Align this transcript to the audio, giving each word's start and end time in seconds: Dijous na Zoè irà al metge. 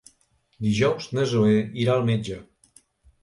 Dijous 0.67 1.09
na 1.17 1.25
Zoè 1.33 1.59
irà 1.83 1.97
al 1.99 2.05
metge. 2.09 2.39